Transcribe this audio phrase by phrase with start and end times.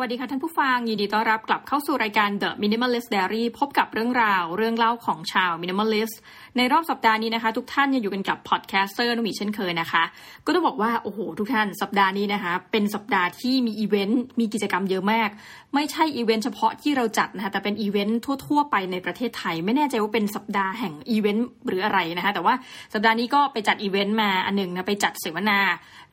[0.00, 6.14] สวัสดีค่ะท่านผู้ฟัง ยินดีต้อนรับกลับเข้าสู่รายการ The Minimalist Diary พบกับเรื่องราวเรื่องเล่าของชาว Minimalist
[6.56, 10.02] ในรอบสัปดาห์นี้นะคะ ทุกท่านยังอยู่กันกับ podcaster นุ่มีเช่นเคยนะคะ
[10.46, 15.28] ก็ต้องบอกว่า โอ้โห ทุกท่านสัปดาห์นี้นะคะ เป็นสัปดาห์ที่มีอีเวนต์มีกิจกรรมเยอะมาก
[15.74, 22.54] ไม่ใช่อีเวนต์เฉพาะที่เราจัดนะคะแต่เป็นอีเวนต์ทั่ว ๆ ไปในประเทศไทย ไม่แน่ใจว่าเป็นสัปดาห์แห่งอีเวนต์หรืออะไรนะคะแต่ว่า
[22.94, 25.58] สัปดาห์นี้ก็ไปจัดอีเวนต์มาอันหนึ่งนะไปจัดเสวนา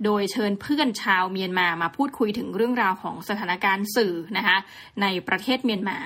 [0.05, 4.57] โดยเชิญเพื่อนชาวเมียนมามาพูดคุยถึงเรื่องราวของสถานการณ์สื่อนะคะ
[5.01, 5.97] ในประเทศเมียนมา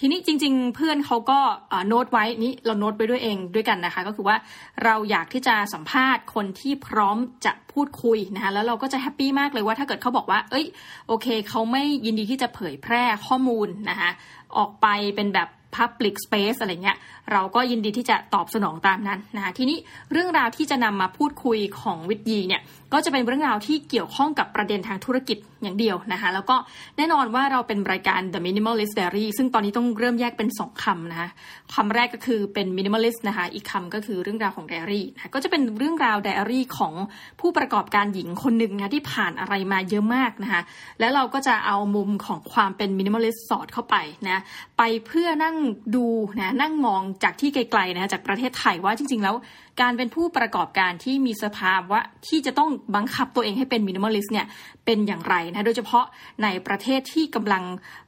[0.00, 1.40] ทีนี้จริง ๆ เพื่อนเขาก็
[1.88, 4.36] โน้ตไว้นี่เราโน้ตไปด้วยเองด้วยกันนะคะ ก็คือว่า
[4.84, 7.16] เราอยากที่จะสัมภาษณ์คนที่พร้อม
[7.46, 10.66] จะพูดคุยนะคะแล้วเราก็จะแฮปปี้มากเลยว่าถ้าเกิดเขาบอกว่า เอ้ย
[11.08, 14.10] โอเค เขาไม่ยินดีที่จะเผยแพร่ข้อมูลนะคะ
[14.56, 14.86] ออกไป
[15.16, 16.98] เป็นแบบ Public Space อะไรเงี้ย
[17.32, 19.78] เราก็ยินดีที่จะตอบสนองตามนั้นนะคะทีนี้
[20.12, 22.62] เรื่องราวที่จะนำมาพูดคุยของวิทยีเนี่ย
[22.92, 26.56] ก็จะเป็นเรื่องราวที่เกี่ยวข้องกับประเด็นทางธุรกิจอย่างเดียวนะคะแล้วก็
[26.96, 31.28] แน่นอนว่าเราเป็นรายการ The Minimalist Diary ซึ่งตอนนี้ต้องเริ่มแยกเป็น 2คำนะคะ
[31.74, 36.94] คำแรกก็คือเป็น minimalist นะคะอีกคำก็คือเรื่องราวของ diary นะก็จะเป็นเรื่องราว diary ของ
[37.40, 40.62] ผู้ประกอบการหญิงคนหนึ่งนะที่ผ่านอะไรมาเยอะมากนะคะ
[41.00, 43.96] แล้วเราก็จะเอามุมของความเป็น minimalist สอดเข้าไป
[44.28, 44.42] นะ
[44.78, 45.56] ไปเพื่อนั่ง
[45.96, 46.06] ดู
[46.40, 49.36] นะนั่งมองจากที่ไกลๆนะจากประเทศไทยว่าจริง ๆ แล้ว
[49.80, 54.46] การเป็นผู้ประกอบการที่มีสภาวะที่จะต้องบังคับตัวเองให้เป็นมินิมอลิสต์เนี่ย
[54.84, 56.04] เป็นอย่างไรนะโดยเฉพาะ
[56.42, 57.64] ในประเทศที่กำลัง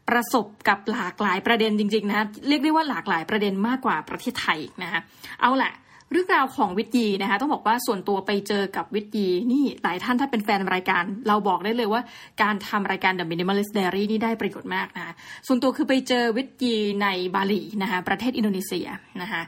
[0.08, 5.00] ประสบกับหลากหลายประเด็นจริง ๆ นะเรียกได้ว่าหลากหลายประเด็นมากกว่าประเทศไทยนะคะ
[5.42, 5.72] เอาละ
[6.14, 12.02] เรื่องราวของวิทยีนะคะต้องบอกว่าส่วนตัวไปเจอกับวิทยีนี่หลายท่านถ้าเป็นแฟนรายการ เราบอกได้เลยว่า
[12.42, 15.14] การทำรายการ The Minimalist Diary นี่ได้ประโยชน์มากนะะ
[15.46, 18.86] ส่วนตัวคือไปเจอวิทยีในบาหลีนะคะประเทศอินโดนีเซีย
[19.22, 19.42] นะคะ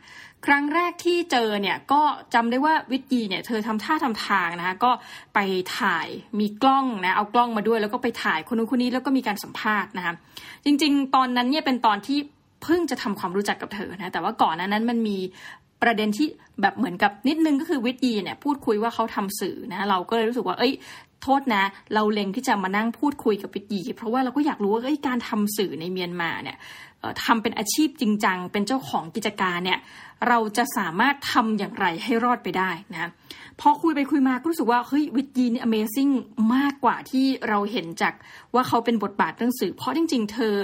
[0.47, 2.03] ครั้งแรกที่เจอเนี่ยก็
[2.34, 4.91] จำได้ว่าวิทยีเนี่ยเธอทำท่าทำทางนะคะก็
[5.34, 5.39] ไป
[5.78, 6.09] ถ่าย
[6.41, 10.15] มีกล้องนะเอากล้องมาด้วย แล้วก็ไปถ่ายคนนู้นคนนี้แล้วก็มีการสัมภาษณ์นะคะ
[10.65, 12.19] จริง ๆ ตอนนั้นเนี่ยเป็นตอนที่
[12.62, 15.19] เพิ่งจะทำความรู้จักกับเธอนะแต่ว่าก่อนนั้นมันมี
[15.82, 16.27] ประเด็นที่
[16.61, 20.72] แบบเหมือนกับนิดนึงก็คือวิทยีเนี่ยพูดคุยว่าเขาทำสื่อนะเราก็เลยรู้สึกว่าเอ้ย
[21.25, 21.65] โทษนะ
[21.95, 26.57] เราเล็งที่จะมานั่งพูดคุยกับวิทยีเพราะว่าเราก็อยากรู้ว่าการทำสื่อในเมียนมาเนี่ย
[27.25, 29.79] ทำเป็นอาชีพจริงจัง เป็นเจ้าของกิจการเนี่ย
[30.29, 33.11] เราจะสามารถทำอย่างไรให้รอดไปได้นะ
[33.61, 36.12] พอคุยไปคุยมาก็รู้สึกว่าเฮ้ยวิทยีนี่ Amazing
[36.55, 38.15] มากกว่าที่เราเห็นจาก
[38.55, 40.55] ว่าเขาเป็นบทบาทเรื่องสื่อ เพราะจริง ๆ เธอ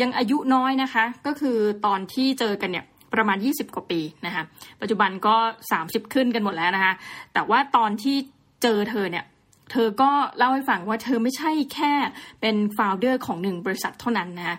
[0.00, 4.42] ยังอายุน้อยนะคะ ก็คือตอนที่เจอกันเนี่ยประมาณ 20 กว่าปีนะคะ
[4.80, 5.36] ปัจจุบันก็
[5.74, 6.92] 30 ขึ้นกันหมดแล้วนะคะ
[7.34, 8.16] แต่ว่าตอนที่
[8.62, 9.24] เจอเธอเนี่ย
[9.70, 11.92] เธอก็เล่าให้ฟังว่าเธอไม่ใช่แค่
[12.40, 14.58] เป็นฟาวเดอร์ของหนึ่งบริษัทเท่านั้นนะ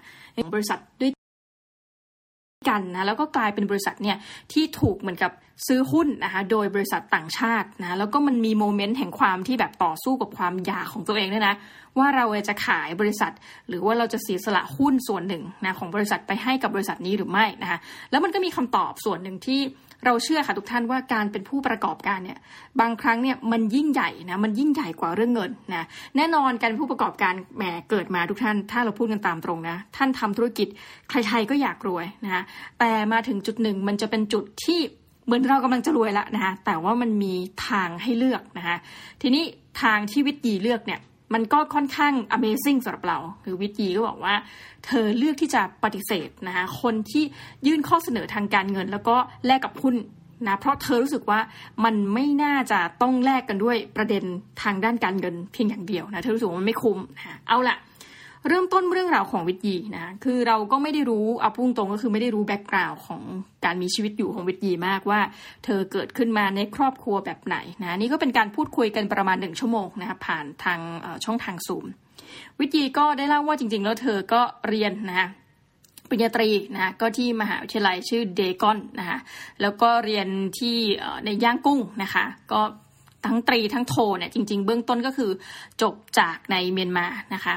[0.54, 1.12] บริษัทด้วย
[2.70, 4.18] กันนะแล้วก็กลายเป็นบริษัทเนี่ย
[4.54, 5.32] ที่ถูกเหมือนกับ
[5.68, 11.56] ซื้อหุ้นนะคะโดยบริษัทต่างชาตินะแล้วก็มันมีโมเมนต์แห่งความที่แบบต่อสู้กับความอยากของตัวเองด้วยนะ
[11.98, 13.32] ว่าเราจะขายบริษัท
[13.68, 17.80] หรือว่าเราจะเสียสละหุ้นส่วนหนึ่งนะของบริษัทไปให้กับบริษัทนี้หรือไม่นะคะ
[18.12, 19.60] แล้วมันก็มีคำตอบส่วนหนึ่งที่
[20.06, 22.39] เราเชื่อค่ะทุกท่านว่าการเป็นผู้ประกอบการเนี่ย
[22.79, 25.85] บางครั้งเนี่ยมันยิ่งใหญ่นะมันยิ่งใหญ่กว่าเรื่องเงินนะ
[26.17, 30.67] แน่นอนการเป็นผู้ประกอบการแหมเกิดมาทุกท่าน ถ้าเราพูดกันตามตรงนะท่านทำธุรกิจ
[31.09, 32.44] ใครๆก็อยากรวยนะ
[32.79, 34.79] แต่มาถึงจุดหนึ่งมันจะเป็นจุดที่
[35.25, 37.33] เหมือนเรากำลังจะรวยแล้วนะคะแต่ว่ามันมี
[37.67, 38.77] ทางให้เลือกนะคะ
[39.22, 39.44] ทีนี้
[39.81, 41.00] ทางที่วิทยีเลือกเนี่ย
[41.35, 44.35] มันก็ค่อนข้าง Amazing สำหรับเรา คือวิจีก็บอกว่า
[44.85, 47.23] เธอเลือกที่จะปฏิเสธนะคะคนที่
[47.68, 49.95] ยื่นข้อเสนอทางการเงิน แล้วก็แลกกับหุ้น
[50.47, 51.40] นะเพราะเธอรู้สึกว่า
[51.85, 54.24] มันไม่น่าจะต้องแลกกันด้วยประเด็น
[54.63, 57.78] ทางด้านการเงินเพียงอย่างเดียวนะเธอรู้สึกว่ามันไม่คุ้มนะเอาละ
[58.47, 63.22] เริ่มต้นเรื่องราวของวิทยีนะ คือเราก็ไม่ได้รู้เอาพุ่งตรงก็คือไม่ได้รู้แบ็กกราวน์ของ
[63.66, 65.19] การมีชีวิตอยู่ของวิทยีมากว่า
[65.66, 70.79] เธอเกิดขึ้นมาในครอบครัวแบบไหนนะ นี่ก็เป็นการพูดคุยกันประมาณหนึ่งชั่วโมงนะคะผ่านทาง
[71.25, 71.85] ช่องทางซูม
[72.59, 75.29] วิทยีก็ได้เล่าว่าจริง ๆ แล้วเธอก็เรียนนะ
[76.09, 79.19] ปริญญาตรีนะก็ที่มหาวิทยาลัยชื่อเดกอนนะคะ
[79.62, 80.27] แล้วก็เรียน
[80.59, 80.77] ที่
[81.25, 82.62] ในย่างกุ้งนะคะ ก็
[83.25, 85.31] ทั้งตรีทั้งโทเนี่ยจริง ๆ เบื้องต้นก็คือ
[85.81, 87.56] จบจากในเมียนมานะคะ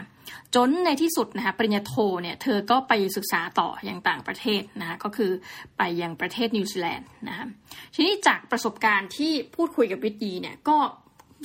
[0.54, 5.30] จนในที่สุดนะคะปริญญาโทเนี่ยเธอก็ไปศึกษาต่ออย่างต่างประเทศนะคะก็คือ
[5.78, 7.46] ไปยังประเทศนิวซีแลนด์นะคะ
[7.94, 10.76] ทีนี้จากประสบการณ์ที่พูดคุยกับวิทยีเนี่ยก็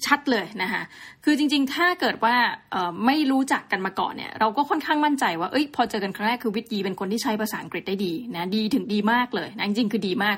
[0.07, 0.81] ชัดเลยนะคะ
[1.23, 2.35] คือจริงๆ ถ้าเกิดว่า
[3.05, 10.37] ไม่รู้จักกันมาก่อนเนี่ย เราก็ค่อนข้างมั่นใจว่า เอ้ย พอเจอกันครั้งแรกคือวิทยีเป็นคนที่ใช้ภาษาอังกฤษได้ดีนะ ดีถึงดีมากเลยนะ จริงๆ คือดีมาก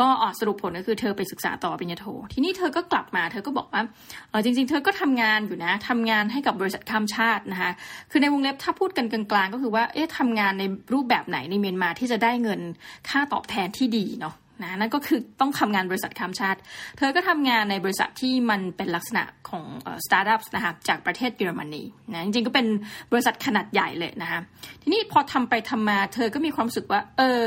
[0.00, 3.82] ก็ออกสรุปผลก็คือเธอไปศึกษาต่อปริญญาโท ทีนี้เธอก็กลับมา เธอก็บอกว่า
[4.30, 7.70] เออจริง ๆ เธอก็ทำงานอยู่นะทำงานให้กับบริษัทข้ามชาตินะคะ
[8.10, 12.60] คือในวงเล็บถ้าพูดกันกลางๆ ก็คือว่า เอ๊ะทำงานในรูปแบบไหนในเมียนมาที่จะได้เงิน
[13.08, 16.58] ค่าตอบแทนที่ดีเนาะ นะนั่นก็คือต้องทำงานบริษัทข้ามชาติ
[16.98, 19.64] เธอก็ทำงานในบริษัทที่มันเป็นลักษณะของ
[20.04, 22.66] สตาร์ทอัพนะคะจากประเทศเยอรมนีนะจริงๆก็เป็น
[23.12, 24.40] บริษัทขนาดใหญ่เลยนะคะ
[24.82, 27.40] ทีนี้พอทำไปทำมาเธอก็มีความรู้สึกว่า เออ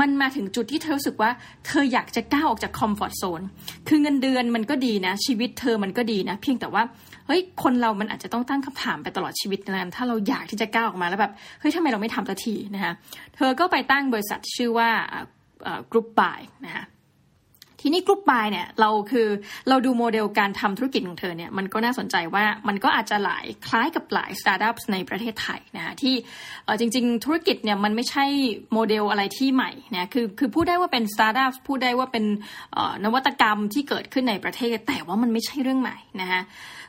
[0.00, 1.30] มันมาถึงจุดที่เธอรู้สึกว่า
[1.66, 3.42] เธออยากจะก้าวออกจาก comfort zone
[3.88, 6.82] คือเงินเดือนมันก็ดีนะ ชีวิตเธอมันก็ดีนะ เพียงแต่ว่า
[7.26, 12.92] เฮ้ยคนเรามันอาจจะต้องตั้งคำถามไปตลอดชีวิตนะถ้าเราอยากที่จะก้าวออกมาแล้วแบบเฮ้ยทำไมเราไม่ทำสักทีนะคะ
[13.36, 14.90] เธอก็ไปตั้งบริษัทชื่อว่า
[15.90, 16.86] Group Buy นะคะ
[17.82, 19.28] ทีนี้ Group Buy เนี่ยเราคือ
[19.68, 26.14] เราดูโมเดลการทำธุรกิจของเธอเนี่ยมันก็น่าสนใจว่ามันก็อาจจะหลายคล้ายกับหลายสตาร์ทอัพในประเทศไทยนะฮะที่
[26.80, 28.24] จริง ๆ ธุรกิจเนี่ยมันไม่ใช่
[28.72, 32.24] โมเดลอะไรที่ใหม่นะคือคือพูดได้ว่าเป็นสตาร์ทอัพพูดได้ว่าเป็น
[33.04, 36.42] นวัตกรรมที่เกิดขึ้นในประเทศ แต่ว่ามันไม่ใช่เรื่องใหม่นะฮะ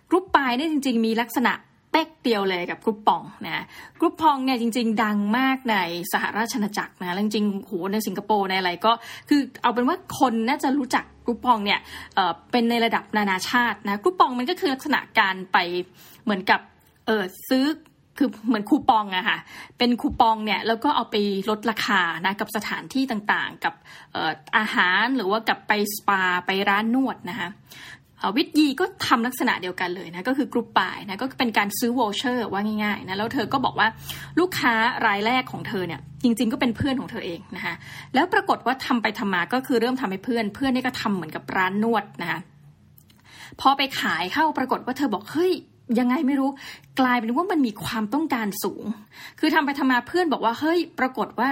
[0.10, 1.54] Group Buy เนี่ยจริง ๆ มีลักษณะ
[1.92, 3.66] เป๊กเดียวเลยกับ Groupon นะ
[4.00, 5.76] Groupon เนี่ยจริง ๆ ดังมากใน
[6.14, 8.92] สหราชอาณาจักรนะจริงๆโหในสิงคโปร์ในอะไรก็
[9.30, 11.80] คือเอาเป็นว่าคนน่าจะรู้จัก Groupon เนี่ย
[12.16, 15.58] เป็นในระดับนานาชาตินะ Groupon มันก็คือลักษณะการไป
[16.24, 16.60] เหมือนกับ
[17.06, 17.66] เออซื้อ
[18.18, 19.38] คือเหมือนคูปองอะค่ะ
[19.78, 21.16] เป็นคูปองเนี่ยแล้วก็เอาไป
[21.50, 23.74] ลดราคานะกับสถานที่ต่างๆ กับ
[24.58, 27.50] อาหารหรือว่ากับไปสปาไปร้านนวดนะคะ
[28.36, 33.88] วิทยีก็ทำลักษณะเดียวกันเลยนะก็คือ Group Buy นะก็เป็นการซื้อ voucher ว่าง่ายๆนะแล้วเธอก็บอกว่า
[34.40, 34.74] ลูกค้า
[35.08, 37.76] รายแรกของเธอเนี่ยจริงๆก็เป็นเพื่อนของเธอเองนะคะ
[38.14, 42.40] แล้วปรากฏว่าทำไปทำมาก็คือเริ่มทำให้เพื่อนเพื่อนนี่ก็ทำเหมือนกับร้านนวดนะคะ
[43.62, 45.54] พอไปขายเข้าปรากฏว่าเธอบอกเฮ้ย
[46.00, 46.50] ยังไงไม่รู้
[47.00, 48.84] กลายเป็นว่ามันมีความต้องการสูง
[49.40, 51.50] คือทำไปทำมาเพื่อนบอกว่าเฮ้ยปรากฏว่า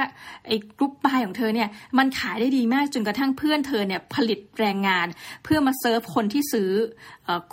[0.47, 5.07] ไอ้ Group Buy ของเธอเนี่ยมันขายได้ดีมากจนกระทั่งเพื่อนเธอเนี่ยผลิตแรงงาน
[5.43, 6.69] เพื่อมาเซิร์ฟคนที่ซื้อ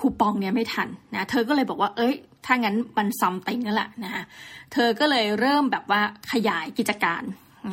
[0.01, 2.15] คูปองเนี่ยไม่ทันนะเธอก็เลยบอกว่าเอ้ย
[2.47, 4.25] ถ้างั้นมัน something นั่นแหละนะคะ
[4.73, 6.01] เธอก็เลยเริ่มแบบว่า
[6.33, 7.23] ขยายกิจการ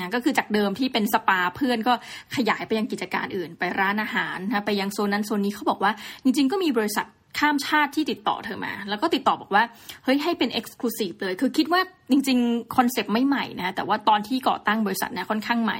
[0.01, 1.93] นะก็คือจากเดิมที่เป็นสปาเพื่อนก็
[2.35, 5.91] ขยายไปยังกิจการอื่น ไปร้านอาหารนะไปยังโซนนั้นโซนนี้เขาบอกว่า
[6.23, 7.07] จริง ๆ ก็มีบริษัท
[7.43, 9.63] ข้ามชาติที่ติดต่อเธอมา แล้วก็ติดต่อบอกว่า
[10.03, 11.81] เฮ้ยให้เป็น exclusive เลย คือคิดว่า
[12.11, 15.79] จริงๆคอนเซปต์ไม่ใหม่นะ แต่ว่าตอนที่ก่อตั้งบริษัทเนี่ยค่อนข้างใหม่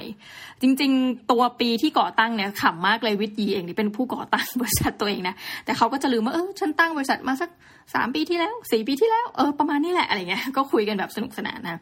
[0.62, 5.34] จริงๆ ตัวปีที่ก่อตั้งเนี่ยขำมากเลยวิทยีเองที่เป็นผู้ก่อตั้งบริษัทตัวเองนะ
[5.64, 7.50] แต่เขาก็จะลืมว่าเออฉันตั้งบริษัทมาสัก
[7.94, 11.80] สามปีที่แล้วสี่ปีที่แล้วเออประมาณนี้แหละอะไรเงี้ยก็คุยกันแบบสนุกสนานนะ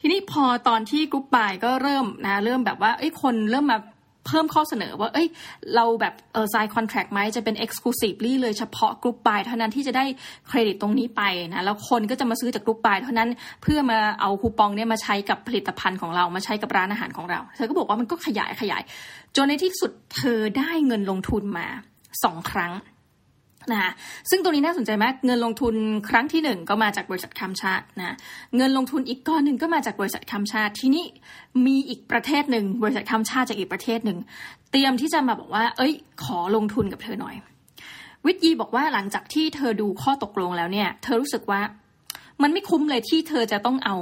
[0.00, 3.78] ทีนี้พอตอนที่ Group Buy ก็เริ่มนะเริ่มแบบว่าเอ้ยคนเริ่มมา
[4.26, 5.28] เพิ่มข้อเสนอว่า เอ้ย
[5.74, 10.04] เราแบบเออ sign contract ไหมจะเป็น exclusively เลยเฉพาะ Group Buy เท่านั้นที่จะได้
[10.48, 11.22] เครดิตตรงนี้ไป
[11.54, 13.28] นะ แล้วคนก็จะมาซื้อจาก Group Buy เท่านั้น
[13.62, 18.82] เพื่อมาเอาคูปองเนี่ยมาใช้กับผลิตภัณฑ์ของเรา มาใช้กับร้านอาหารของเรา เธอก็บอกว่ามันก็ขยายขยาย
[19.36, 21.66] จนในที่สุดเธอได้เงินลงทุนมา
[22.24, 22.72] สองครั้ง
[23.72, 23.92] นะ
[24.30, 25.74] ซึ่งตรงนี้น่าสนใจมาก เงินลงทุน
[26.08, 28.16] ครั้งที่หนึ่งก็มาจากบริษัทข้ามชาตินะ
[28.56, 31.04] เงินลงทุนอีกก้อนหนึ่งก็มาจากบริษัทข้ามชาติ ที่นี้
[31.66, 34.18] มีอีกประเทศหนึ่งบริษัทข้ามชาติจากอีกประเทศหนึ่ง
[34.70, 35.92] เตรียมที่จะมาบอกว่า เอ้ย
[36.24, 37.34] ขอลงทุนกับเธอหน่อย
[38.26, 41.60] วิทยีบอกว่าหลังจากที่เธอดูข้อตกลงแล้วเนี่ย เธอรู้สึกว่า
[42.42, 43.96] มันไม่คุ้มเลยที่เธอจะต้องเอา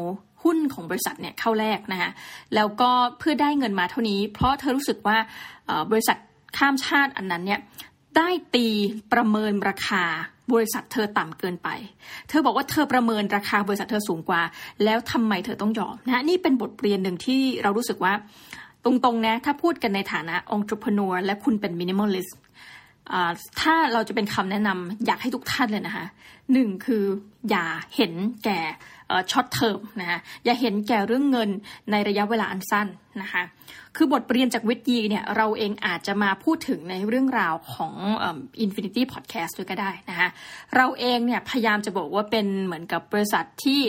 [0.44, 2.10] หุ้นของบริษัทเนี่ยเข้าแลกนะคะ
[2.54, 5.16] แล้วก็เพื่อได้เงินมาเท่านี้ เพราะเธอรู้สึกว่า
[5.90, 6.16] บริษัท
[6.58, 7.60] ข้ามชาติอันนั้นเนี่ย
[8.16, 8.66] ได้ตี
[9.12, 10.04] ประเมินราคา
[10.52, 11.68] บริษัทเธอต่ำเกินไป
[12.28, 14.42] เธอบอกว่าเธอประเมินราคาบริษัทเธอสูงกว่า
[14.84, 18.12] แล้วทำไมเธอต้องยอมนะนี่เป็นบทเรียนหนึ่งที่เรารู้สึกว่า
[18.84, 22.38] ตรงๆนะถ้าพูดกันในฐานะผู้ประกอบการและคุณเป็น minimalist
[23.60, 26.06] ถ้าเราจะเป็นคำแนะนำอยากให้ทุกท่านเลยนะคะ
[26.52, 27.04] หนึ่งคือ
[27.50, 28.12] อย่าเห็น
[28.44, 28.60] แก่
[29.30, 31.50] short term นะคะอย่าเห็นแก่เรื่องเงิน
[31.90, 32.86] ในระยะเวลาอันสั้น
[33.22, 33.42] นะคะ
[33.96, 37.94] คือบทเรียนจากวิทยีเนี่ยเราเองอาจจะมาพูดถึงในเรื่องราวของ
[38.60, 40.28] Infinity Podcast ด้วยก็ได้นะคะ
[40.76, 43.80] เราเองเนี่ยพยายามจะบอกว่าเป็นเหมือนกับบริษัทที่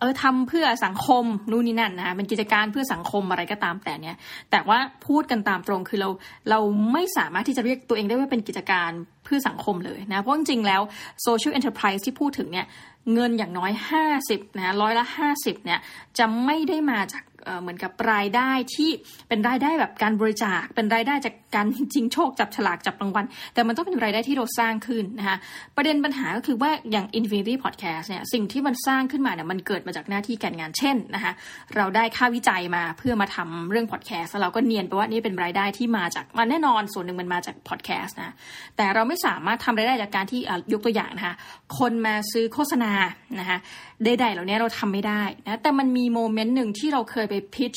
[0.00, 4.16] เออทำเพื่อสังคมนู่นนี่นั่นนะคะเป็นกิจการเพื่อสังคมอะไรก็ตามแต่เนี่ย
[4.50, 6.08] แต่ว่าพูดกันตามตรงคือเรา
[6.50, 6.60] เรา
[6.92, 8.90] ไม่สามารถที่จะเรียกตัวเองได้ว่าเป็นกิจการ
[9.24, 10.82] เพื่อสังคมเลยนะ เพราะจริงๆแล้ว
[11.26, 12.66] social enterprise ที่พูดถึงเนี่ย
[13.14, 13.72] เงินอย่างน้อย
[14.14, 15.04] 50นะร้อยละ
[15.36, 15.80] 50เนี่ย
[16.18, 17.22] จะไม่ได้มาจาก
[17.62, 18.90] เหมือนกับรายได้ที่
[19.28, 25.36] เป็นรายได้แบบการบริจาค เป็นรายได้จากการจริงโชคจับฉลากจับรางวัล แต่มันต้องเป็นรายได้ที่เราสร้างขึ้นนะคะ
[25.76, 31.32] ประเด็นปัญหาก็คือว่าอย่าง Infinity Podcast เนี่ยสิ่งที่มันสร้างขึ้นมาเนี่ยมันเกิดมาจากหน้าที่การงานเช่นนะคะ
[31.76, 38.34] เราได้ค่าวิจัยมาเพื่อมาทำเรื่อง podcast แล้วเราก็เนียนไปว่านี่เป็นรายได้ที่มาจากมันแน่นอนส่วนหนึ่งมันมาจาก podcast นะ
[38.76, 40.40] แต่เราไม่สามารถทำรายได้จากการที่
[40.72, 41.34] ยกตัวอย่างนะคะ
[41.78, 42.92] คนมาซื้อโฆษณา
[43.40, 43.58] นะคะ
[44.04, 47.74] ใดๆเหล่านี้เราทำไม่ได้นะแต่มันมีโมเมนต์หนึ่งที่เราเคยไปพิช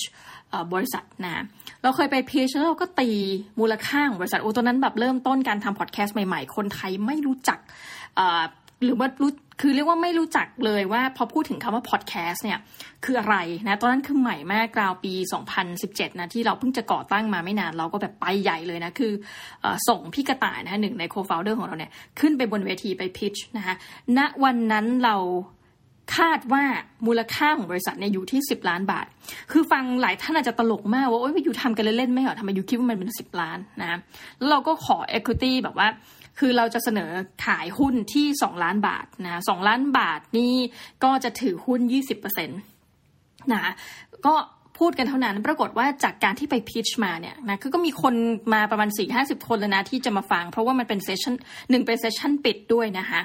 [0.74, 1.44] บริษัทนะ
[1.84, 3.10] เราเคยไปพิชแล้วเราก็ตี
[3.60, 7.60] มูลค่าของบริษัทโอ้ตอนนั้นแบบเริ่มต้นการทำพอดแคสต์ใหม่ๆ คนไทยไม่รู้จัก
[8.84, 9.32] หรือว่ารู้
[9.62, 12.60] คือเรียกว่าไม่รู้จักเลยว่าพอพูดถึงคำว่าพอดแคสต์เนี่ย
[13.06, 13.36] คืออะไร
[13.68, 15.14] นะตอนนั้นคือใหม่มากราวปี
[15.68, 19.12] 2017 นะที่เราเพิ่งจะก่อตั้งมาไม่นานเราก็แบบไปใหญ่เลยนะคือ
[19.64, 23.76] อส่งพี่กระต่ายนะหนึ่งในโคฟาวเดอร์ของเราเนี่ยขึ้นไปบนเวทีไปพิชนะคะ
[24.18, 25.16] ณวันนั้นเรา
[26.16, 26.64] คาดว่า
[27.08, 29.06] มูลค่าของบริษัทเนี่ยอยู่ที่ 10 ล้านบาท
[29.52, 34.00] คือฟังหลายท่านอาจจะตลกมากว่าโอ๊ยอยู่ทำกันเล่นๆไม่เหรอทำไมอยู่คิดว่ามันเป็น 10 ล้านนะ
[34.38, 35.88] แล้วเราก็ขอ equity แบบว่า
[36.40, 37.12] คือเราจะเสนอ
[37.46, 40.54] ขายหุ้นที่ 2 ล้านบาทนะสล้านบาทนี่
[41.04, 41.80] ก็จะถือหุ้น
[42.12, 43.74] 20%นะ
[44.26, 44.36] ก็
[44.80, 48.14] พูดกันเท่านั้น ปรากฏว่าจากการที่ไปพิชมาเนี่ยนะคือก็มีคน
[48.54, 51.34] มาประมาณ4 50คนแล้วนะ ที่จะมาฟัง เพราะว่ามันเป็นเซสชัน
[51.70, 53.22] หนึ่งเป็นเซสชันปิดด้วยนะคะ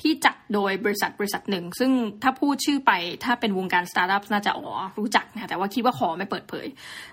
[0.00, 1.90] ที่จัดโดยบริษัทบริษัทหนึ่ง ซึ่ง
[2.22, 2.92] ถ้าพูดชื่อไป
[3.24, 4.68] ถ้าเป็นวงการสตาร์ทอัพน่าจะอ๋อ
[4.98, 6.66] รู้จักนะแต่ว่าคิดว่าขอไม่เปิดเผย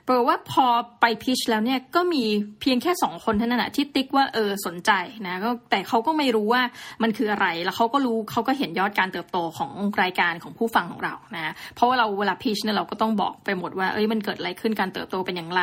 [0.06, 0.66] แปลว่าพอ
[1.02, 2.24] ไปพิชแล้วเนี่ยก็มี
[2.62, 4.92] เพียงแค่สองคนเท่านั้นนะที่ติ๊กว่าเออสนใจ
[5.28, 6.62] นะก็แต่เขาก็ไม่รู้ว่า
[7.04, 15.62] มันคืออะไรแล้วเขาก็รู้เขาก็เห็นยอดการเติบโตของรายการของผู้ฟังของเรานะเพราะว่าเราเวลาพิชเนี่ยเราก็ต้องบอกไปหมดว่าเอ้ยมันเกิดอะไรขึ้นการเติบโตเป็นอย่างไร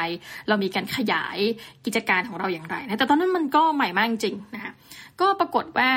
[0.49, 1.39] เรามีการขยาย
[1.85, 4.73] กิจการของเราอย่างไรนะแต่ตอนนั้นมันก็ใหม่มากจริงนะคะ
[5.21, 5.91] ก็ปรากฏว่า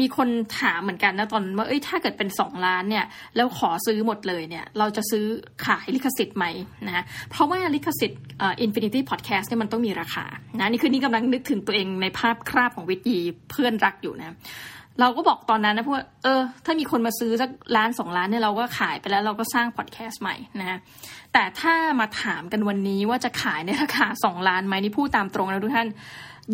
[0.00, 0.28] มีคน
[0.60, 3.04] ถามเหมือนกันนะตอนว่าเอ้ยถ้าเกิดเป็นสองล้านเนี่ย
[3.36, 5.24] แล้วขอซื้อหมดเลยเนี่ยเราจะซื้อ
[5.66, 6.46] ขายลิขสิทธิ์ไหม
[6.86, 10.24] นะเพราะว่าลิขสิทธิ์ Infinity Podcast เนี่ยมันต้องมีราคา
[10.58, 13.20] นะนี่คือนี่กำลังนึกถึงตัวเองในภาพคราบของวิทยี
[13.50, 14.36] เพื่อนรักอยู่นะ
[15.00, 20.78] เราก็บอกตอนนั้นนะพวกเออ ถ้ามีคนมาซื้อสักล้านสองล้านเนี่ยเราก็ขายไปแล้วเราก็สร้างพอดแคสต์ใหม่นะ
[21.34, 25.88] แต่ถ้ามาถามกันวันนี้ว่าจะขายในราคาสองล้านไหมนี่พูดตามตรงนะทุกท่าน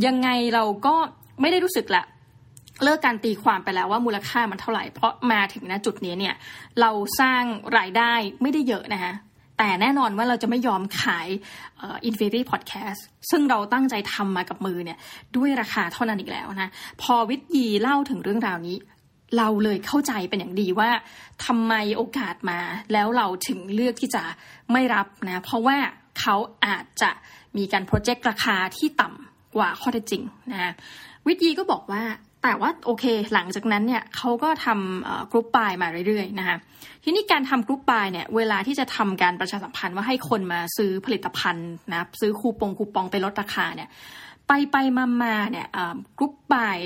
[0.07, 0.95] ยังไงเราก็
[1.41, 2.05] ไม่ได้รู้สึกละ
[2.83, 6.35] เลิกการตีความไปแล้วว่ามูลค่ามันเท่าไหร่ เพราะมาถึงณจุดนี้เนี่ย
[6.81, 7.43] เราสร้าง
[7.79, 9.13] รายได้ไม่ได้เยอะนะคะ
[9.59, 11.29] แต่แน่นอนว่าเราจะไม่ยอมขาย
[11.83, 14.99] Infinity Podcast ซึ่งเราตั้งใจทำมากับมือเนี่ย
[15.37, 16.71] ด้วยราคาเท่านั้นอีกแล้วนะ
[17.03, 18.77] พอวิทยีเล่าถึงเรื่องราวนี้
[19.39, 20.91] เราเลยเข้าใจเป็นอย่างดีว่า
[21.47, 22.59] ทำไมโอกาสมา
[22.93, 24.23] แล้วเราถึงเลือกที่จะ
[24.73, 25.77] ไม่รับนะ เพราะว่า
[26.21, 27.11] เขาอาจจะ
[27.57, 30.23] มีการ project ราคาที่ต่ำกว่าข้อเท็จจริง
[30.53, 30.73] นะ
[31.27, 32.03] วิทยีก็บอกว่า
[32.43, 36.57] แต่ว่าโอเค หลังจากนั้นเนี่ยเขาก็ทำ Group Buy มาเรื่อยๆนะคะ
[37.05, 43.89] ทีนี้การทำ Group Buy เนี่ยเวลาที่จะทำการประชาสัมพันธ์ว่าให้คนมาซื้อผลิตภัณฑ์นะซื้อคูปองคูปองไปลดราคาเนี่ย
[44.47, 45.67] ไปไปมามาเนี่ย
[46.19, 46.79] Group Buy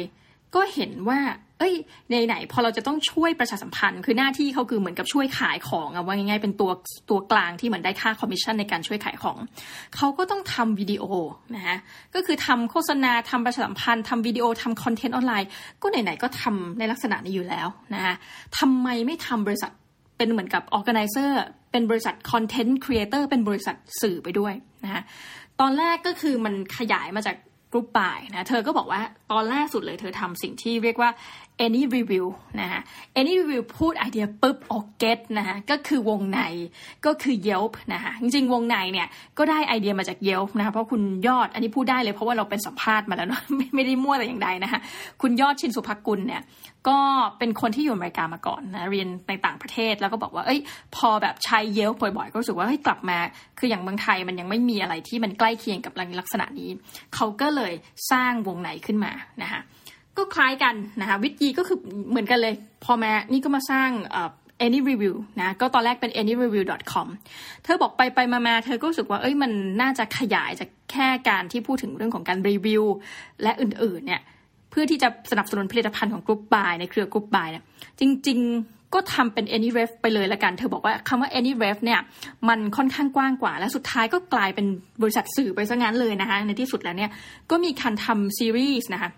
[0.55, 1.21] ก็เห็นว่า
[1.59, 1.75] เอ้ย
[2.11, 6.71] ในไหนพอเราจะต้องช่วยประชาสัมพันธ์ คือหน้าที่เขาคือเหมือนกับช่วยขายของอะว่าง่ายๆเป็นตัว
[7.11, 9.37] ตัวกลางที่เหมือนได้ค่าคอมมิชชั่นในการช่วยขายของ
[9.97, 11.05] เขาก็ต้องทำวิดีโอ
[11.55, 11.77] นะฮะ
[12.15, 15.49] ก็คือทำโฆษณาทำประชาสัมพันธ์ทำวิดีโอทำ content ออนไลน์
[15.83, 18.15] ก็ไหนๆก็ทำในลักษณะนี้อยู่แล้วนะฮะ
[18.59, 19.73] ทำไมไม่ทำบริษัท
[20.19, 25.03] เป็นเหมือนกับ organizer เป็นบริษัท content creator เป็นบริษัทสื่อไปด้วยนะฮะ
[25.61, 27.37] ตอนแรกก็คือมันขยายมาจาก
[27.75, 29.01] Group Buy นะเธอก็บอกว่า
[29.33, 31.11] ตอนแรกสุดเลยเธอทำสิ่งที่เรียกว่า
[31.67, 32.27] any review
[32.61, 32.81] นะฮะ
[33.21, 36.41] any review พูดไอเดียปุ๊บออกเก็ตนะฮะก็คือวงใน
[37.07, 39.09] ก็คือ Yelp นะคะจริงๆวงในเนี่ย
[39.39, 44.81] ก็ได้ไอเดียมาจาก Yelp นะคะเพราะคุณยอดอันนี้พูดได้เลยเพราะว่าเราเป็นสัมภาษณ์มาแล้วเนาะไม่ไม่ได้มั่วแต่อย่างใดนะคะ
[45.23, 46.43] คุณยอดชินสุภกุลเนี่ย
[46.89, 46.99] ก็
[47.39, 50.61] เป็นคนที่อยู่อเมริกามาก่อนนะเรียนในต่างประเทศแล้วก็บอกว่าเอ้ย
[50.97, 53.19] พอแบบใช้เยลบ่อยๆ ก็รู้สึกว่าเฮ้ยกลับมา
[53.59, 56.71] คืออย่างเมืองไทยมันยังไม่มีอะไรที่มันใกล้เคียงกับลักษณะนี้
[57.15, 57.73] เขาก็เลย
[58.11, 59.61] สร้างวงในขึ้นมานะคะ
[60.19, 61.79] ก็คล้ายกันนะคะวิธีก็คือ
[62.11, 62.55] เหมือนกันเลย
[62.85, 63.91] พอมานี่ก็มาสร้าง
[64.67, 67.07] any review นะก็ตอนแรกเป็น anyreview.com
[67.65, 69.51] เธอบอกไปไปมามาเธอก็รู้สึกว่าเอ้ยมัน
[69.83, 72.85] น่าจะขยายจากแค่การที่พูดถึงเรื่องของการรีวิว
[73.43, 74.21] และอื่นๆเนี่ย
[74.71, 77.65] เพื่อที่จะสนับสนุนผลิตภัณฑ์ของกรุ๊ปบายในเครือกรุ๊ปบายเนี่ย
[78.01, 82.01] จริง ๆก็ทำเป็น AnyRef ไปเลยละกัน เธอบอกว่าคำว่า AnyRef เนี่ย
[82.49, 84.67] มันค่อนข้างกว้างกว่า และสุดท้ายก็กลายเป็น
[85.03, 87.11] บริษัทสื่อไปซะงั้นเลยนะคะในที่สุดแล้วเนี่ย
[87.51, 89.11] ก็มีการทำซีรีส์นะคะ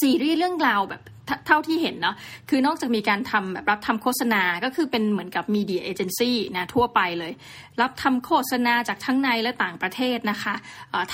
[0.00, 1.02] ซีรีส์เรื่องราวแบบ
[1.46, 2.16] เท่าที่เห็นเนาะ
[2.50, 7.32] คือนอกจากมีการทำแบบรับทำโฆษณาก็คือเป็นเหมือนกับมีเดียเอเจนซี่นะทั่วไปเลย
[7.80, 10.54] รับทำโฆษณาจากทั้งในและต่างประเทศนะคะ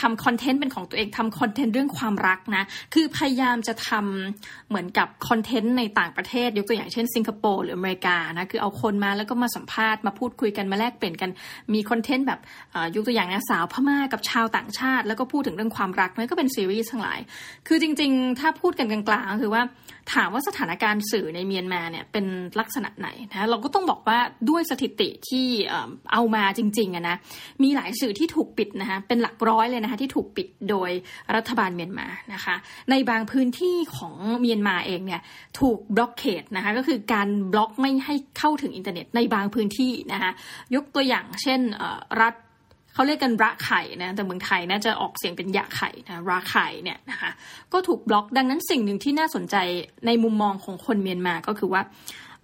[0.00, 2.64] ทำคอนเทนต์เป็นของตัวเองทำคอนเทนต์เรื่องความรักนะ
[2.94, 11.30] คือพยายามจะทำเหมือนกับคอนเทนต์ในต่างประเทศ ยกตัวอย่างเช่นสิงคโปร์หรืออเมริกานะคือเอาคนมาแล้วก็มาสัมภาษณ์มาพูดคุยกันมาแลกเปลี่ยนกัน
[11.74, 12.40] มี content แบบ
[12.94, 17.18] ยกตัวอย่างนะสาวพม่ากับชาวต่างชาติ แล้วก็พูดถึงเรื่องความรักนั่นก็เป็นซีรีส์ทั้งหลาย
[17.68, 19.62] คือจริง ๆ ถ้าพูดกันกลางๆคือว่า
[20.14, 22.26] ถามว่าสถานการณ์สื่อในเมียนมาเนี่ยเป็น
[22.60, 24.18] ลักษณะไหนนะเราก็ต้องบอกว่า
[24.50, 25.46] ด้วยสถิติที่
[26.12, 27.16] เอามาจริงๆนะ
[27.62, 30.90] มีหลายสื่อที่ถูกปิดนะคะเป็นหลักร้อยเลยนะคะที่ถูกปิดโดย
[31.36, 32.54] รัฐบาลเมียนมานะคะ
[32.90, 35.20] ในบางพื้นที่ของเมียนมาเองเนี่ย
[35.60, 40.30] ถูก blockade นะคะก็คือการบล็อกไม่ให้เข้าถึงอินเทอร์เน็ตในบางพื้นที่นะคะ
[40.74, 41.60] ยกตัวอย่างเช่น
[42.22, 42.34] รัฐ
[42.94, 47.30] เขาเรียกกันระไข่นะแต่เมืองไทยน่าจะออกเสียงเป็นยะไข่นะระไข่เนี่ยนะคะ
[47.72, 49.56] ก็ถูกบล็อกดังนั้นสิ่งหนึ่งที่น่าสนใจ
[50.06, 51.82] ในมุมมองของคนเมียนมาก็คือว่า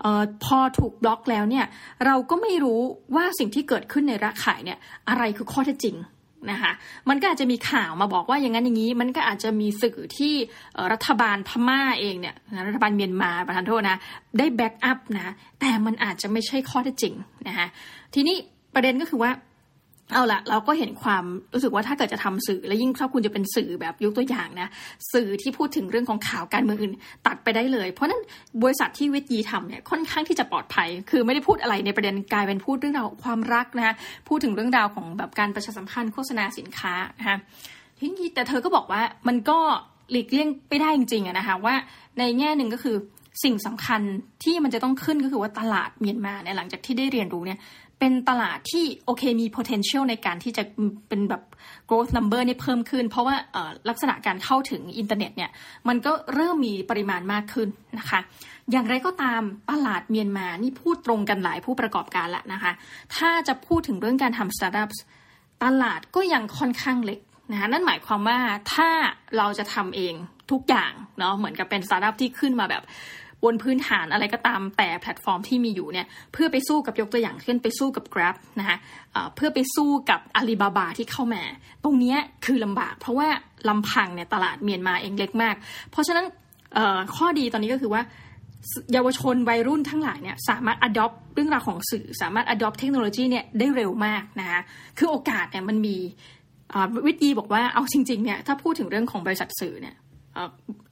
[0.04, 1.66] ออพอถูกบล็อกแล้วเนี่ย
[2.06, 2.80] เราก็ไม่รู้
[3.14, 4.78] ว่าสิ่งที่เกิดขึ้นในระไข่เนี่ย
[5.08, 5.96] อะไรคือข้อเท็จจริง
[6.50, 6.72] นะคะ
[7.08, 10.34] มันก็อาจจะมีข่าวมาบอกว่าอย่างนั้นอย่างนี้ มันก็อาจจะมีสื่อที่
[10.92, 12.34] รัฐบาลพม่าเองเนี่ย
[12.66, 13.98] รัฐบาลเมียนมาประธานโทษนะ
[14.38, 17.14] ได้ backup นะแต่มันอาจจะไม่ใช่ข้อเท็จจริง
[17.48, 17.66] นะคะ
[18.14, 18.36] ทีนี้
[18.74, 19.30] ประเด็นก็คือว่า
[20.12, 21.24] เอาละเราก็เห็นความ
[21.54, 24.68] รู้สึกว่าถ้าเกิดจะทำสื่อ และยิ่งถ้าคุณจะเป็นสื่อแบบยกตัวอย่างนะ
[25.12, 26.94] สื่อที่พูดถึงเรื่องของข่าวการเมืองอื่น
[27.26, 28.22] ตัดไปได้เลย เพราะนั้น
[28.62, 33.94] บริษัทที่วิทยีทำเนี่ยค่อนข้างที่จะปลอดภัย คือไม่ได้พูดอะไรในประเด็นกลายเป็นพูดเรื่องราวความรักนะคะ
[34.28, 37.36] พูดถึงเรื่องราวของแบบการประชาสัมพันธ์โฆษณาสินค้านะคะ
[37.98, 39.58] ทีนี้แต่เธอก็บอกว่ามันก็
[40.10, 41.74] หลีกเลี่ยงไม่ได้จริงๆนะคะว่า
[42.18, 42.96] ในแง่หนึ่งก็คือ
[43.44, 44.00] สิ่งสำคัญ
[44.44, 47.58] ที่มันจะต้องขึ้นก็คือว่าตลาดเมียนมาเนี่ยหลังจากที่ได้เรียนรู้เนี่ย
[47.98, 50.62] เป็นตลาดที่โอเคมี potential ในการที่จะ
[51.08, 51.42] เป็นแบบ
[51.88, 53.36] growth number นี่เพิ่มขึ้น เพราะว่า
[53.88, 55.50] ลักษณะการเข้าถึงอินเทอร์เน็ตเนี่ย
[55.88, 58.20] มันก็เริ่มมีปริมาณมากขึ้นนะคะ
[58.70, 62.72] อย่างไรก็ตามตลาดเมียนมานี่พูดตรงกันหลายผู้ประกอบการละนะคะ
[63.16, 64.90] ถ้าจะพูดถึงเรื่องการทำสตาร์ทอัพ
[65.64, 68.38] ตลาดก็ยังค่อนข้างเล็กนะคะนั่นหมายความว่า
[68.74, 68.88] ถ้า
[69.36, 70.14] เราจะทำเอง
[70.50, 72.82] ทุกอย่างเนาะเหมือนกับเป็นสตาร์ทอัพที่ขึ้นมาแบบ
[73.44, 78.76] บนพื้นฐานอะไรก็ตามแต่แพลตฟอร์มที่มีอยู่เนี่ยเพื่อไปสู้กับยกตัวอย่างเช่นไปสู้กับ Grab นะคะ
[79.36, 81.42] เพื่อไปสู้กับอาลีบาบาที่เข้ามา
[81.84, 82.14] ตรงนี้
[82.46, 83.28] คือลำบาก เพราะว่า
[83.68, 85.54] ลำพังเนี่ยตลาดเมียนมาเองเล็กมาก
[85.90, 86.26] เพราะฉะนั้น
[87.16, 88.02] ข้อดีตอนนี้ก็คือว่า
[88.92, 94.60] เยาวชนวัยรุ่นทั้งหลายเนี่ยสามารถ adopt เรื่องราวของสื่อ สามารถ adopt เทคโนโลยีเนี่ยได้เร็วมากนะคะ
[94.98, 95.96] คือโอกาสเนี่ยมันมี
[97.06, 99.94] วิทยีบอกว่าเอาจริงๆเนี่ยถ้าพูดถึงเรื่องของบริษัทสื่อเนี่ย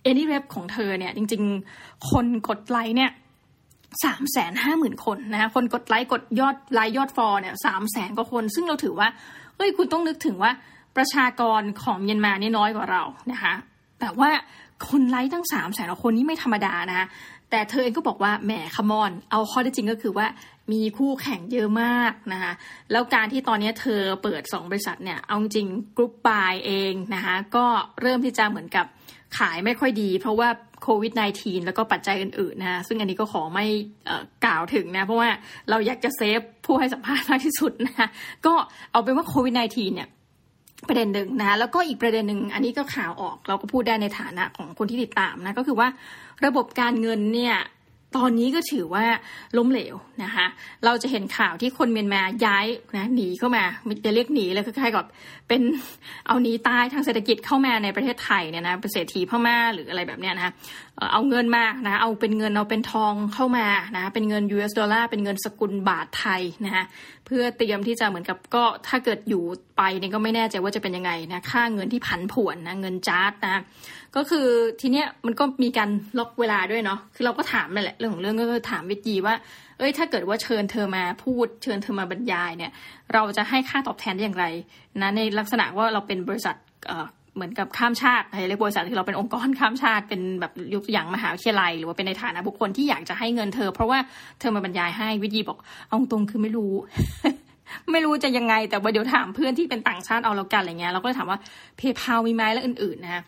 [0.03, 1.43] เอนี่เว็บของเธอเนี่ย จริง
[1.77, 3.11] ๆ คนกดไลค์เนี่ย
[4.05, 9.09] สามแสนห้าหมื่นคนนะคะคนกดไลค์กดยอดไลค์ยอดฟอลเนี่ยสามแสนกว่าคน ซึ่งเราถือว่า
[9.57, 10.53] เฮ้ยคุณต้องนึกถึงว่า
[10.97, 13.55] ประชากรของเมียนมานี่น้อยกว่าเรานะคะ
[14.01, 14.31] แต่ว่า
[14.89, 17.07] คนไลค์ตั้งสามแสนกว่าคนนี่ไม่ธรรมดานะคะ
[17.51, 20.27] แต่เธอเองก็บอกว่าแหมคมอน เอาข้อที่จริงก็คือว่า
[20.73, 22.53] มีคู่แข่งเยอะมากนะคะ
[22.93, 27.67] แล้วการที่ตอนนี้เธอเปิดสองบริษัทเนี่ย เอาจริงกรุ๊ปบายเองนะคะก็
[28.01, 28.87] เริ่มที่จะเหมือนกับ
[29.39, 30.49] ขายไม่ค่อยดี เพราะว่า
[30.83, 33.67] โควิด -19 แล้วก็ปัจจัยอื่นๆนะซึ่งอันนี้ก็ขอไม่
[34.45, 35.29] กล่าวถึงนะ เพราะว่า
[35.71, 38.09] เราอยากจะเซฟผู้ให้สัมภาษณ์มากที่สุดนะ
[38.47, 38.53] ก็
[38.93, 40.09] เอาเป็นว่าโควิด -19 เนี่ย
[40.89, 45.89] ประเด็นหนึ่งนะแล้วก็อีกประเด็นหนึ่งอันนี้ก็ข่าวออกเราก็พูดได้ในฐานะของคนที่ติดตามนะก็คือว่า
[46.47, 47.57] ระบบการเงินเนี่ย
[48.17, 49.05] ตอนนี้ก็ถือว่า
[49.57, 50.47] ล้มเหลวนะคะ
[50.85, 52.67] เราจะเห็นข่าวที่คนเมียนมาย้าย
[52.97, 53.65] นะหนีเข้ามา
[54.05, 55.07] จะเรียกหนีเลยคล้ายๆกับ
[55.49, 55.63] เป็น
[56.27, 60.53] เอาหนีตายทางเศรษฐกิจเข้ามาในประเทศไทยเนี่ยนะเศรษฐีพม่าหรืออะไรแบบเนี้ยนะ
[61.13, 66.85] เอาเงินมานะเอาเป็นเงินเอาเป็นทองเข้ามานะเป็นเงิน US ดอลลาร์เป็นเงินสกุลบาทไทยนะคะ
[67.27, 69.43] เพื่อเตรียมที่จะเหมือนกับก็ถ้าเกิดอยู่
[69.77, 73.63] ไปเนี่ยก็ไม่แน่ใจว่าจะเป็นยังไงนะค่าเงินที่ผันผวนนะเงินจาร์ดนะ
[74.17, 74.47] ก็คือ
[74.81, 79.35] ทีเนี้ยมันก็มีการล็อกเวลาด้วยเนาะคือเราก็ถามนั่นแหละเรื่องของเรื่องก็คือถามวิจีว่า
[79.79, 82.73] เอ้ยถ้าเกิดว่าเชิญเธอมาพูด เชิญเธอมาบรรยายเนี่ย
[83.13, 84.45] เราจะให้ค่าตอบแทนอย่างไร
[85.03, 86.57] นะในลักษณะว่าเราเป็นบริษัท
[87.37, 93.99] เหมือนกับข้ามชาติในบริษัทที่เราเป็นองค์กรข้ามชาติเป็นแบบยกอย่างมหาวิทยาลัย หรือว่าเป็นในฐานะบุคคลที่อยากจะให้เงินเธอ เพราะว่า
[94.41, 96.73] เธอมาบรรยายให้วิธีบอกเอาตรงคือไม่รู้
[97.93, 101.39] ไม่รู้จะยังไง แต่ว่าเดี๋ยวถามเพื่อนที่เป็นต่างชาติเอาแล้วกันอะไรเงี้ยเราก็เลยถามว่า
[101.77, 103.23] เพย์พามีไหมและอื่นๆนะคะ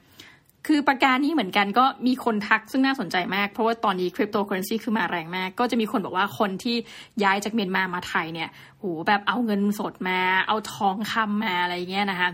[0.67, 6.77] คือประการนี้เหมือนกันก็มีคนทักซึ่งน่าสนใจมาก เพราะว่าตอนนี้คริปโตเคอเรนซีคือมาแรงมาก ก็จะมีคนบอกว่าคนที่
[7.25, 10.19] ย้ายจากเมียนมามาไทยเนี่ยโหแบบเอาเงินสดมา
[10.49, 12.31] เอาทองคำมาอะไรเงี้ยนะคะ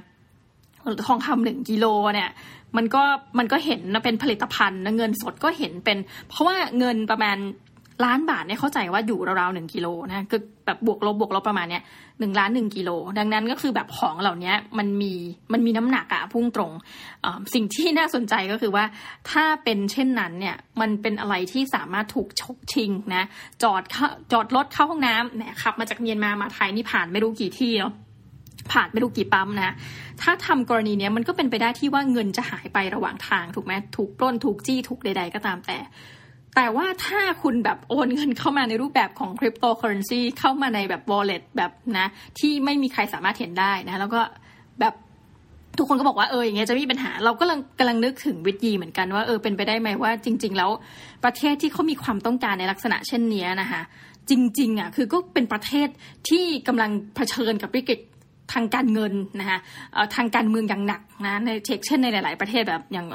[1.07, 2.31] ทองคำหนึ่งกิโลเนี่ย
[2.77, 3.03] มันก็
[3.39, 7.37] มันก็เห็นนะเป็นผลิตภัณฑ์นะเงินสดก็เห็นเป็น เพราะว่าเงินประมาณ
[8.05, 11.83] ล้านบาทเนี่ยเข้าใจว่าอยู่ราวๆหนึ่งกิโลนะคือแบบบวกลบบวกลบประมาณเนี้ย
[12.21, 15.13] หนึ่งล้านหนึ่งกิโลดังนั้นก็คือแบบของเหล่านี้มันมี
[15.53, 16.73] มันมีน้ำหนักอะพุ่งตรง
[17.55, 18.85] สิ่งที่น่าสนใจก็คือว่า
[19.31, 23.25] ถ้าเป็นเช่นนั้นเนี่ยมันเป็นอะไรที่สามารถถูกฉกชิงนะ
[23.63, 23.83] จอด
[24.33, 27.93] จอดรถเข้าห้องน้ำเนี่ยขับมาจากเมียนมามาไทยนี่ผ่านไม่รู้กี่ที่เนาะ
[28.73, 29.75] ผ่านไม่รู้กี่ปั๊มนะ
[30.23, 35.79] ถ้าทำกรณีเนี้ยมันก็เป็นไปได้ที่ว่าเงินจะหายไประหว่างทางถูกไหมถูกปล้นถูกจี้ถูกใด ๆ ก็ตามแต่
[36.57, 42.07] แต่ว่าถ้าคุณแบบโอนเงินเข้ามาในรูปแบบของคริปโตเคอเรนซีเข้ามาในแบบ wallet แบบนะ
[42.39, 44.21] ที่ไม่มีใครสามารถเห็นได้นะ แล้วก็
[44.81, 44.95] แบบ
[45.79, 50.71] ทุกคนก็บอกว่าเอออย่างเงี้ยจะมีปัญหา เราก็กำลังกำลังนึกถึงวิธีเหมือนกันว่าเออเป็นไปได้ไหมว่าจริง ๆ แล้ว
[51.25, 53.83] ประเทศที่เขามีความต้องการในลักษณะเช่นนี้นะคะ
[54.31, 55.89] จริงๆอะคือก็เป็นประเทศ
[56.29, 58.01] ที่กำลังเผชิญกับวิกฤต
[58.53, 59.59] ทางการเงินนะคะ
[60.17, 61.51] ทางการเมืองอย่างหนักนะใน
[61.87, 63.07] เช่นในหลาย ๆ ประเทศแบบอย่าง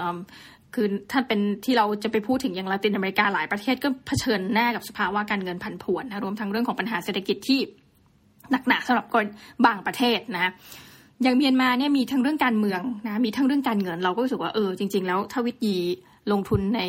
[0.76, 7.60] คือถ้าเป็นที่เราจะไปพูดถึงอย่างลาตินอเมริกาหลายประเทศก็เผชิญหน้ากับสภาวะการเงินผันผวนนะรวมทั้งเรื่องของปัญหาเศรษฐกิจที่
[8.52, 9.26] หนักหนาสำหรับคน
[9.66, 10.52] บางประเทศนะ
[11.24, 15.76] อย่างเมียนมาเนี่ยมีทั้งเรื่องการเมืองนะมีทั้งเรื่องการเงินเราก็รู้สึกว่าเออจริง ๆ แล้วถ้าวิทยี
[16.32, 16.82] ลงทุนใน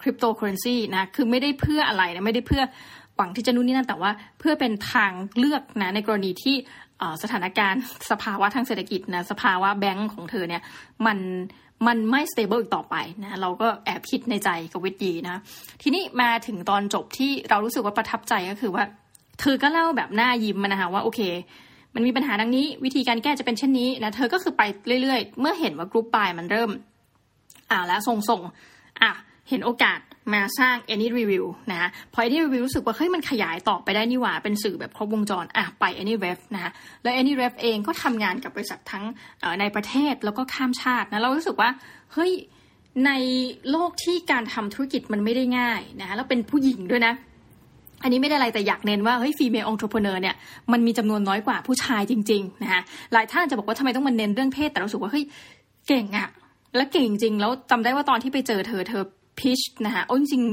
[0.00, 2.62] คริปโตเคอเรนซีนะคือไม่ได้เพื่ออะไรนะไม่ได้เพื่อ
[3.16, 6.56] หวังที่จะนู่นนี่นั่นแต่ว่าเพื่อเป็นทางเลือกนะในกรณีที่
[7.22, 10.62] สถานการณ์สภาวะทางเศรษฐกิจนะสภาวะแบงก์ของเธอเนี่ย
[11.06, 11.18] มัน
[11.86, 15.36] มันไม่ stable อีกต่อไปนะเราก็แอบคิดในใจกับวิทยีนะ
[15.82, 18.84] ทีนี้มาถึงตอนจบที่เรารู้สึกว่าประทับใจก็คือว่า
[19.40, 21.20] เธอก็เล่าแบบหน้ายิ้มนะคะว่าโอเค
[21.94, 24.62] มันมีปัญหาดังนี้ วิธีการแก้จะเป็นเช่นนี้นะเธอก็คือไป
[25.02, 26.70] เรื่อยๆ เมื่อเห็นว่ากรุ๊ปบายมันเริ่ม
[27.70, 29.10] อ่าแล้วส่งๆอะ
[29.48, 29.98] เห็นโอกาส
[30.34, 36.70] มาสร้าง Any Review นะพอ Any Review รู้สึกว่าเฮ้ยมันขยายต่อไปได้นี่หว่า เป็นสื่อแบบครบวงจรอะไป Any Ref นะะ
[37.02, 39.04] แล้ว Any Ref เองก็ทำงานกับบริษัททั้ง
[39.60, 41.70] ในประเทศแล้วก็ข้ามชาตินะเรารู้สึกว่า
[42.14, 42.32] เฮ้ย
[43.06, 43.12] ใน
[43.70, 47.14] โลกที่การทำธุรกิจมันไม่ได้ง่ายนะแล้วเป็นผู้หญิงด้วยนะ
[48.02, 50.36] อันนี้ไม่ได้อะไรแต่อยากเน้นว่าเฮ้ยฟีเมลองค์ประกอบเนี่ย
[50.72, 52.80] มันมีจำนวนน้อยกว่าผู้ชายจริงๆนะคะ
[53.12, 55.24] หลายท่านจะบอกว่าทำไมต้องมาเน้นเรื่องเพศแต่เราสึกว่าเฮ้ย
[55.88, 56.28] เก่งอะ
[56.76, 59.02] และเก่งจริงแล้วจำได้ว่าตอนที่ไปเจอเธอเธอ
[59.40, 60.44] พิชนะคะโอ้จริง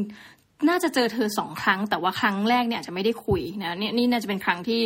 [0.69, 4.82] น่าจะเจอเธอสองครั้ง แต่ว่าครั้งแรกเนี่ยจะไม่ได้คุยนะนี่นี่น่าจะเป็นครั้งที่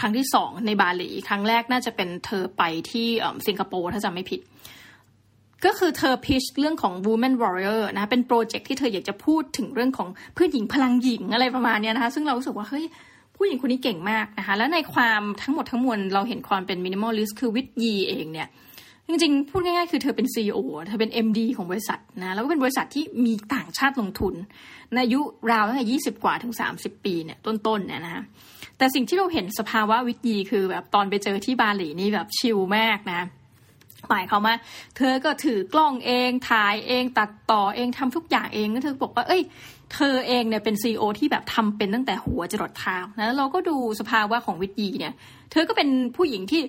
[0.00, 3.08] ครั้งที่สองในบาหลี ครั้งแรกน่าจะเป็นเธอไปที่
[3.46, 4.40] สิงคโปร์ถ้าจำไม่ผิด
[5.64, 12.84] ก็คือเธอพิชเรื่องของ woman warrior นะเป็นโปรเจกต์ที่เธออยากจะพูดถึงเรื่องของเพื่อนหญิงพลังหญิงอะไรประมาณนี้นะคะ ซึ่งเรารู้สึกว่าเฮ้ย
[13.36, 18.48] ผู้หญิงคนนี้เก่งมากนะคะ แล้วในความทั้งหมดทั้งมวลเราเห็นความเป็น minimalist คือวิทยีเองเนี่ย
[19.12, 24.34] จริงๆ พูดง่ายๆ คือเธอเป็น CEO เธอเป็น MD ของบริษัทนะแล้วก็เป็นบริษัทที่มีต่างชาติลงทุน
[24.92, 25.20] ในอายุ
[25.50, 28.24] ราวตั้งแต่20กว่าถึง30ปีเนี่ยต้นๆเนี่ยนะ
[28.78, 33.20] แต่สิ่งที่เราเห็นสภาวะวิธีคือแบบตอนไปเจอที่บาหลีนี่แบบชิลมากนะ
[34.08, 34.54] หมายเขามา
[34.96, 39.42] เธอก็ถือกล้องเองถ่ายเองตัดต่อเองทำทุกอย่างเองก็เธอบอกว่า เอ้ย
[39.94, 45.14] เธอเองเนี่ยเป็นซีอที่แบบทำเป็นตั้งแต่หัวจรดเท้านะเราก็ดูสภาวะของวิทยีเนี่ย
[45.52, 46.62] เธอก็เป็นผู้หญิงที่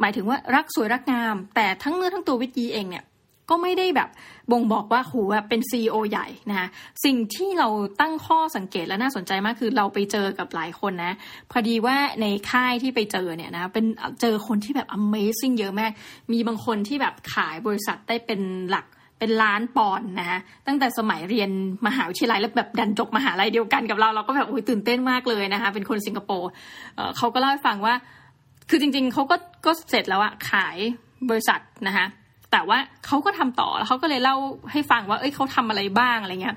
[0.00, 3.04] หมายถึงว่ารักสวยรักงาม แต่ทั้งเนื้อทั้งตัววิทยีเองเนี่ย
[3.50, 4.08] ก็ไม่ได้แบบ
[4.50, 6.68] บ่งบอกว่าหูแบบเป็นซีอใหญ่นะคะ
[7.04, 7.68] สิ่งที่เรา
[8.00, 11.14] ตั้งข้อสังเกตและน่าสนใจมากคือเราไปเจอกับหลายคนนะ
[11.50, 13.84] พอดีว่าในค่ายที่ไปเจอเนี่ยนะเป็น
[14.20, 15.92] เจอคนที่แบบ amazing เยอะมาก
[16.32, 18.86] มีบางคนที่แบบขายบริษัทได้เป็นหลัก
[19.18, 21.50] เป็นล้านปอนด์นะคะตั้งแต่สมัยเรียน
[21.86, 26.48] มหาวิทยาลัยแล้วแบบดันจบมหาลัยเดียวกันกับเราเราก็แบบโอ้ยตื่นเต้นมากเลยนะคะเป็นคนสิงคโปร์
[27.16, 27.94] เขาก็เล่าให้ฟังว่า
[28.70, 30.76] คือจริง ๆเขาก็ก็เสร็จแล้วอะขาย
[31.30, 32.06] บริษัทนะคะ
[32.52, 34.36] แต่ว่าเขาก็ทำต่อแล้วเขาก็เลยเล่า
[34.72, 36.56] ให้ฟังว่า เอ้ยเขาทำอะไรบ้างอะไรเงี้ย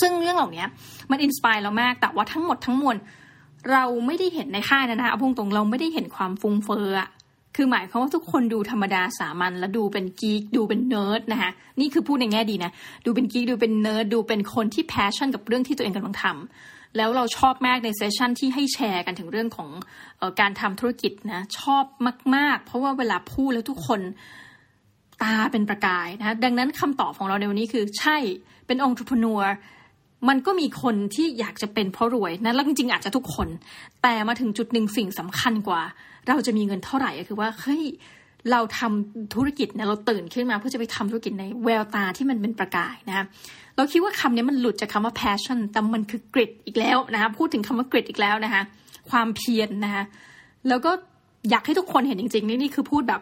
[0.00, 0.64] ซึ่งเรื่องเหล่านี้
[1.10, 2.96] มันอินสปายเรามาก แต่ว่าทั้งหมดทั้งมวล
[3.72, 7.08] เราไม่ได้เห็นในค่ายนะนะเอาพุ่งตรงเราไม่ได้เห็นความฟุ้งเฟ้ออะ
[7.56, 12.72] คือหมายความว่าทุกคนดูธรรมดาสามัญแล้วดูเป็น geek ดูเป็นเนิร์ดนะคะนี่คือพูดในแง่ดีนะ
[13.04, 19.68] ดูเป็น geek ดูเป็นเนิร์ดดูเป็นคนที่ passion กับเรื่องที่ตัวเองกำลังทำแล้วเราชอบมากใน session ที่ให้แชร์กันถึงเรื่องของ
[20.20, 21.84] อการทำธุรกิจนะชอบ
[22.34, 24.00] มาก ๆ เพราะว่าเวลาพูดแล้วทุกคน
[25.22, 28.16] ตาเป็นประกายนะดังนั้นคำตอบของเราในวันนี้คือใช่
[28.66, 29.40] เป็น entrepreneur
[30.28, 33.48] มันก็มีคนที่อยากจะเป็นเพราะรวยนะแล้วจริงๆอาจจะทุกคน
[34.02, 35.82] แต่มาถึงจุดหนึ่งสิ่งสำคัญกว่า
[36.28, 37.82] เราจะมีเงินเท่าไหร่คือว่าเฮ้ย
[38.50, 43.26] เราทำธุรกิจเนี่ยเราตื่นขึ้นมาเพื่อจะไปทำธุรกิจในแววตาที่มันเป็นประกายนะ
[43.76, 48.62] เราคิดว่าคำนี้มันหลุดจากคาว่า passion แต่มันคือกริดอีกแล้วนะคะพูดถึงคำว่ากริดอีกแล้วนะคะ
[49.10, 50.04] ความเพียรนนะคะ
[50.68, 50.90] แล้วก็
[51.50, 53.20] อยากให้ทุกคนเห็นจริงๆนี่นี่คือพูดแบบ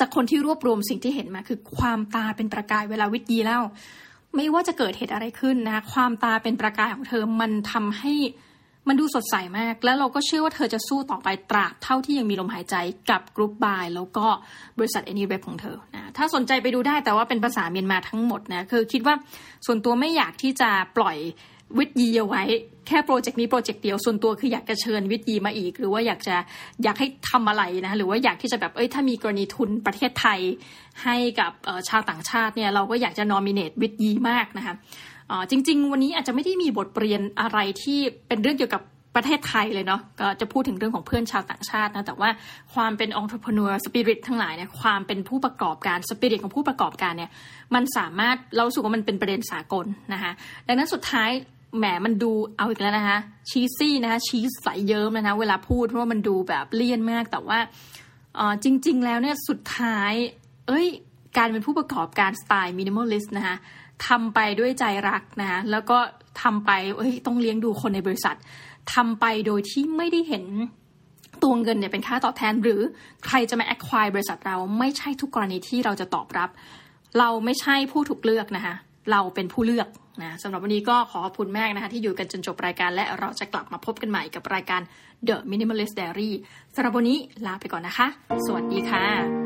[0.00, 3.60] จากคนที่รวบรวมสิ่งที่เห็นมา คือความตาเป็นประกายเวลาวิทยีเล่า
[4.36, 8.12] ไม่ว่าจะเกิดเหตุอะไรขึ้นนะคะความตาเป็นประกายของเธอมันทำให้
[8.88, 12.76] มันดูสดใสมาก แล้วเราก็เชื่อว่าเธอจะสู้ต่อไปตราบเท่าที่ยังมีลมหายใจ
[13.10, 14.26] กับ Group Buy แล้วก็
[14.78, 19.14] บริษัท Anyweb ของเธอนะถ้าสนใจไปดูได้แต่ว่าเป็นภาษาเมียนมาทั้งหมดนะคือคิดว่า
[19.66, 21.16] ส่วนตัวไม่อยากที่จะปล่อย
[21.78, 22.42] วิทยีเอาไว้
[22.86, 26.36] แค่โปรเจกต์นี้โปรเจกต์เดียวส่วนตัวคืออยากจะเชิญวิทยีมาอีก หรือว่าอยากจะ
[26.82, 30.40] อยากให้ทำอะไรนะหรือว่าอยากที่จะแบบเอ้ยถ้ามีกรณีทุนประเทศไทย
[31.04, 31.52] ให้กับ
[31.88, 34.74] ชาวต่างชาติเนี่ยเราก็อยากจะ nominate วิทยีมากนะคะ
[35.50, 38.82] จริง ๆ วันนี้อาจจะไม่ได้มีบทเรียนอะไรที่เป็นเรื่องเกี่ยวกับ
[39.20, 42.30] ประเทศไทยเลยเนาะก็จะพูดถึงเรื่องของเพื่อนชาวต่างชาตินะแต่ว่า
[42.74, 47.30] ความเป็นองค์ประกอบสปิริตทั้งหลายเนี่ยความเป็นผู้ประกอบการสปิริตของผู้ประกอบการเนี่ย
[47.74, 50.32] มันสามารถเราสูว่ามันเป็นประเด็นสากลนะคะ
[50.66, 51.30] ดังนั้นสุดท้าย
[51.78, 53.18] แหมมันดูเอาอีกแล้วนะคะ
[53.50, 57.58] ชีซี่นะคะชีสใสเยิ้มนะคะเวลาพูดเพราะว่ามันดูแบบเลี่ยนมากแต่ว่า
[58.64, 60.12] จริง ๆ แล้วเนี่ยสุดท้าย
[60.68, 60.86] เอ้ย
[61.36, 63.56] การเป็นผู้ประกอบการสไตล์ minimalist นะคะ
[64.08, 65.98] ทำไปด้วยใจรักนะแล้วก็
[66.42, 68.36] ทำไปเอ้ยต้องเลี้ยงดูคนในบริษัท
[68.94, 70.44] ทำไปโดยที่ไม่ได้เห็น
[71.42, 72.80] ตัวเงินเนี่ยเป็นค่าตอบแทน หรือ
[73.26, 76.50] ใครจะมา acquire บริษัทเราไม่ใช่ทุกกรณีที่เราจะตอบรับ
[77.18, 78.74] เราไม่ใช่ผู้ถูกเลือกนะคะ
[79.10, 79.88] เราเป็นผู้เลือก
[80.22, 84.80] นะสำหรับวันนี้ก็ขอขอบคุณแม่นะคะที่อยู่กันจนจบรายการและเราจะกลับมาพบกันใหม่กับรายการ
[85.28, 86.30] The Minimalist Diary
[86.74, 88.06] สำหรับวันนี้ลาไปก่อนนะคะ
[88.46, 89.45] สวัสดีค่ะ